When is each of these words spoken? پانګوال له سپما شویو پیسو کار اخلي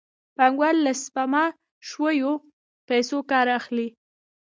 پانګوال 0.37 0.75
له 0.85 0.91
سپما 1.03 1.45
شویو 1.89 2.31
پیسو 2.87 3.17
کار 3.31 3.47
اخلي 3.59 3.87